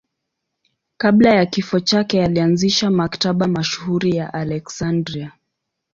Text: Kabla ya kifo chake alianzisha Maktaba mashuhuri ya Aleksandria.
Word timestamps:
Kabla 0.97 1.29
ya 1.29 1.45
kifo 1.45 1.79
chake 1.79 2.23
alianzisha 2.23 2.89
Maktaba 2.91 3.47
mashuhuri 3.47 4.15
ya 4.15 4.33
Aleksandria. 4.33 5.31